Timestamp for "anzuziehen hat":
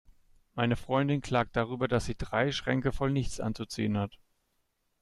3.39-4.17